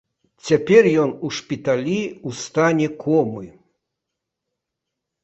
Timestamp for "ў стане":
2.05-2.87